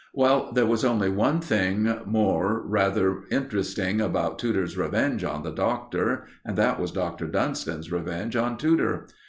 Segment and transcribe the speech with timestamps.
[0.15, 6.25] Well, there was only one thing more rather interesting about Tudor's revenge on the Doctor,
[6.43, 7.27] and that was Dr.
[7.27, 9.05] Dunston's revenge on Tudor.